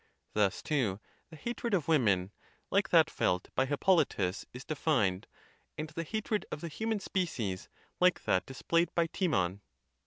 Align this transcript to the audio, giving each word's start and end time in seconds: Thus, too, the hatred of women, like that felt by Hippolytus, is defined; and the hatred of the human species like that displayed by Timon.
Thus, 0.33 0.63
too, 0.63 0.99
the 1.29 1.35
hatred 1.35 1.75
of 1.75 1.87
women, 1.87 2.31
like 2.71 2.89
that 2.89 3.07
felt 3.07 3.49
by 3.53 3.67
Hippolytus, 3.67 4.47
is 4.51 4.65
defined; 4.65 5.27
and 5.77 5.89
the 5.89 6.01
hatred 6.03 6.43
of 6.51 6.61
the 6.61 6.69
human 6.69 6.99
species 6.99 7.69
like 7.99 8.23
that 8.23 8.47
displayed 8.47 8.89
by 8.95 9.05
Timon. 9.05 9.61